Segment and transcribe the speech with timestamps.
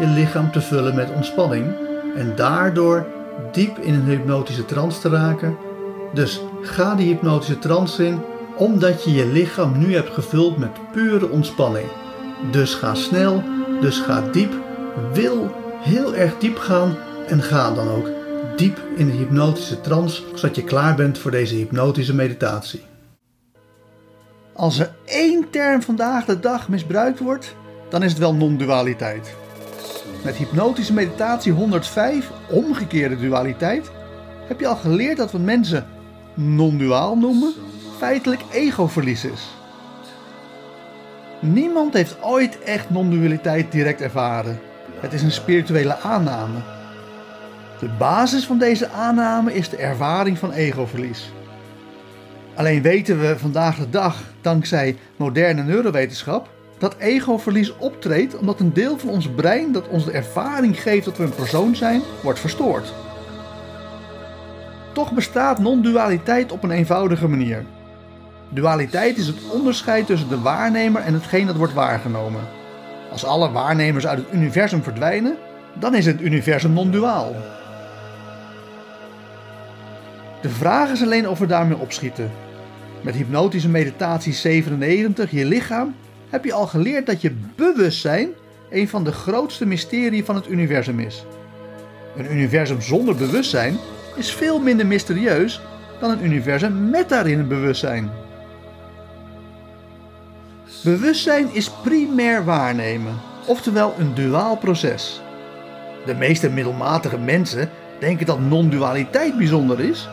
[0.00, 1.66] je lichaam te vullen met ontspanning.
[2.16, 3.06] En daardoor
[3.52, 5.56] diep in een hypnotische trance te raken.
[6.14, 8.20] Dus ga die hypnotische trance in,
[8.56, 11.86] omdat je je lichaam nu hebt gevuld met pure ontspanning.
[12.50, 13.42] Dus ga snel,
[13.80, 14.52] dus ga diep.
[15.12, 16.96] Wil heel erg diep gaan
[17.26, 18.10] en ga dan ook
[18.56, 22.82] diep in de hypnotische trance, zodat je klaar bent voor deze hypnotische meditatie.
[24.52, 27.54] Als er één term vandaag de dag misbruikt wordt,
[27.88, 29.34] dan is het wel non-dualiteit.
[30.24, 33.90] Met hypnotische meditatie 105, omgekeerde dualiteit,
[34.48, 35.86] heb je al geleerd dat wat mensen
[36.34, 37.52] non-duaal noemen,
[37.98, 39.48] feitelijk egoverlies is.
[41.40, 44.60] Niemand heeft ooit echt non-dualiteit direct ervaren.
[45.00, 46.58] Het is een spirituele aanname.
[47.78, 51.32] De basis van deze aanname is de ervaring van egoverlies.
[52.54, 56.48] Alleen weten we vandaag de dag, dankzij moderne neurowetenschap,
[56.80, 61.16] dat egoverlies optreedt omdat een deel van ons brein dat ons de ervaring geeft dat
[61.16, 62.92] we een persoon zijn, wordt verstoord.
[64.92, 67.64] Toch bestaat non-dualiteit op een eenvoudige manier.
[68.48, 72.40] Dualiteit is het onderscheid tussen de waarnemer en hetgeen dat wordt waargenomen.
[73.10, 75.36] Als alle waarnemers uit het universum verdwijnen,
[75.78, 77.34] dan is het universum non-duaal.
[80.42, 82.30] De vraag is alleen of we daarmee opschieten.
[83.00, 85.94] Met hypnotische meditatie 97, je lichaam,
[86.30, 88.28] heb je al geleerd dat je bewustzijn
[88.70, 91.24] een van de grootste mysterieën van het universum is.
[92.16, 93.76] Een universum zonder bewustzijn
[94.16, 95.60] is veel minder mysterieus
[96.00, 98.10] dan een universum met daarin een bewustzijn.
[100.84, 105.20] Bewustzijn is primair waarnemen, oftewel een duaal proces.
[106.06, 110.08] De meeste middelmatige mensen denken dat non-dualiteit bijzonder is,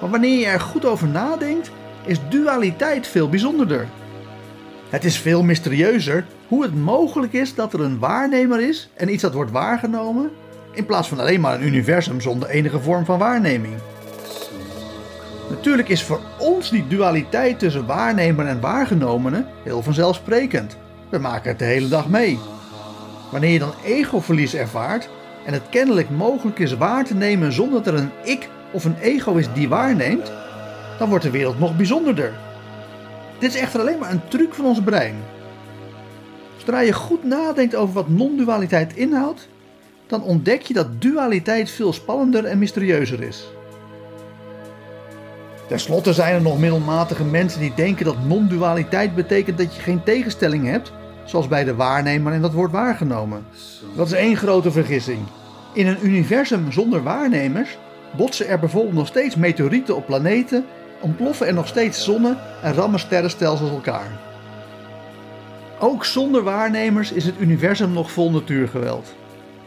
[0.00, 1.70] maar wanneer je er goed over nadenkt,
[2.06, 3.86] is dualiteit veel bijzonderder.
[4.90, 9.22] Het is veel mysterieuzer hoe het mogelijk is dat er een waarnemer is en iets
[9.22, 10.30] dat wordt waargenomen,
[10.72, 13.74] in plaats van alleen maar een universum zonder enige vorm van waarneming.
[15.50, 20.76] Natuurlijk is voor ons die dualiteit tussen waarnemer en waargenomene heel vanzelfsprekend.
[21.08, 22.38] We maken het de hele dag mee.
[23.30, 25.08] Wanneer je dan egoverlies ervaart
[25.46, 28.96] en het kennelijk mogelijk is waar te nemen zonder dat er een ik of een
[29.00, 30.32] ego is die waarneemt,
[30.98, 32.32] dan wordt de wereld nog bijzonderder.
[33.40, 35.14] Dit is echter alleen maar een truc van ons brein.
[36.56, 39.48] Zodra je goed nadenkt over wat non-dualiteit inhoudt,
[40.06, 43.44] dan ontdek je dat dualiteit veel spannender en mysterieuzer is.
[45.68, 50.02] Ten slotte zijn er nog middelmatige mensen die denken dat non-dualiteit betekent dat je geen
[50.02, 50.92] tegenstelling hebt,
[51.24, 53.46] zoals bij de waarnemer en dat wordt waargenomen.
[53.96, 55.18] Dat is één grote vergissing.
[55.74, 57.78] In een universum zonder waarnemers
[58.16, 60.64] botsen er bijvoorbeeld nog steeds meteorieten op planeten,
[61.00, 64.20] ontploffen er nog steeds zonnen en rammen sterrenstelsels elkaar.
[65.78, 69.14] Ook zonder waarnemers is het universum nog vol natuurgeweld.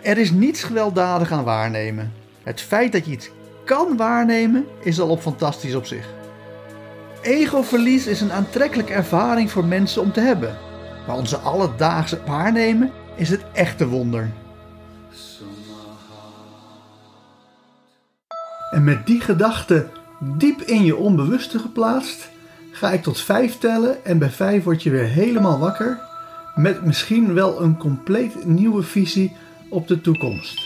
[0.00, 2.12] Er is niets gewelddadig aan waarnemen.
[2.42, 3.30] Het feit dat je iets
[3.64, 6.08] kan waarnemen is al op fantastisch op zich.
[7.22, 10.56] Egoverlies is een aantrekkelijke ervaring voor mensen om te hebben.
[11.06, 14.30] Maar onze alledaagse waarnemen is het echte wonder.
[18.70, 19.86] En met die gedachte
[20.20, 22.30] diep in je onbewuste geplaatst,
[22.70, 26.00] ga ik tot vijf tellen en bij vijf word je weer helemaal wakker
[26.56, 29.36] met misschien wel een compleet nieuwe visie
[29.68, 30.60] op de toekomst.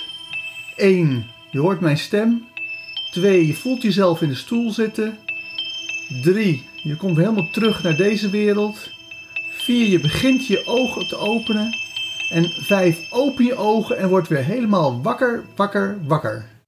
[0.77, 1.27] 1.
[1.51, 2.43] Je hoort mijn stem.
[3.13, 3.47] 2.
[3.47, 5.19] Je voelt jezelf in de stoel zitten.
[6.23, 6.65] 3.
[6.83, 8.91] Je komt helemaal terug naar deze wereld.
[9.53, 9.89] 4.
[9.89, 11.77] Je begint je ogen te openen.
[12.31, 12.99] En 5.
[13.11, 16.60] Open je ogen en word weer helemaal wakker, wakker, wakker.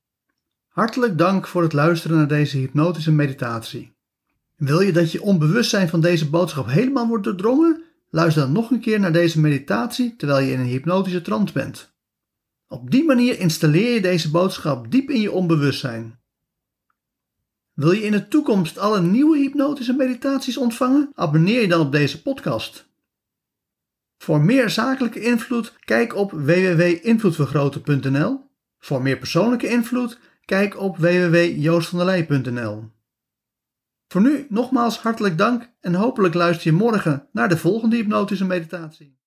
[0.73, 3.93] Hartelijk dank voor het luisteren naar deze hypnotische meditatie.
[4.57, 7.83] Wil je dat je onbewustzijn van deze boodschap helemaal wordt doordrongen?
[8.11, 11.93] Luister dan nog een keer naar deze meditatie terwijl je in een hypnotische trance bent.
[12.69, 16.19] Op die manier installeer je deze boodschap diep in je onbewustzijn.
[17.73, 21.11] Wil je in de toekomst alle nieuwe hypnotische meditaties ontvangen?
[21.15, 22.91] Abonneer je dan op deze podcast.
[24.19, 28.41] Voor meer zakelijke invloed, kijk op www.invloedvergroten.nl.
[28.79, 32.91] Voor meer persoonlijke invloed, kijk op www.joostvandelij.nl.
[34.09, 39.21] Voor nu nogmaals hartelijk dank en hopelijk luister je morgen naar de volgende hypnotische meditatie.